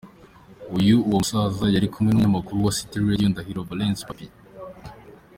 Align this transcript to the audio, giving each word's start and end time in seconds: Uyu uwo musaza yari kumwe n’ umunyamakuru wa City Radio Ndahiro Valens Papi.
Uyu 0.77 0.95
uwo 1.09 1.17
musaza 1.21 1.65
yari 1.75 1.87
kumwe 1.93 2.11
n’ 2.11 2.15
umunyamakuru 2.15 2.65
wa 2.65 2.75
City 2.77 2.95
Radio 3.09 3.27
Ndahiro 3.31 3.61
Valens 3.67 4.01
Papi. 4.07 4.25